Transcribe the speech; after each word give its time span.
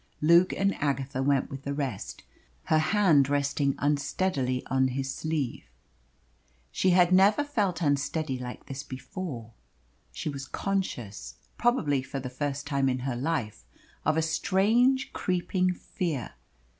Luke 0.19 0.51
and 0.51 0.73
Agatha 0.81 1.21
went 1.21 1.51
with 1.51 1.61
the 1.61 1.75
rest, 1.75 2.23
her 2.63 2.79
hand 2.79 3.29
resting 3.29 3.75
unsteadily 3.77 4.65
on 4.65 4.87
his 4.87 5.13
sleeve. 5.13 5.63
She 6.71 6.89
had 6.89 7.11
never 7.11 7.43
felt 7.43 7.83
unsteady 7.83 8.39
like 8.39 8.65
this 8.65 8.81
before. 8.81 9.51
She 10.11 10.27
was 10.27 10.47
conscious, 10.47 11.35
probably 11.55 12.01
for 12.01 12.19
the 12.19 12.31
first 12.31 12.65
time 12.65 12.89
in 12.89 13.01
her 13.01 13.15
life, 13.15 13.63
of 14.03 14.17
a 14.17 14.23
strange, 14.23 15.13
creeping 15.13 15.71
fear. 15.71 16.31